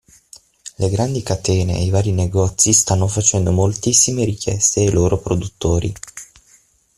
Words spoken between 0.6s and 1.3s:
Le grandi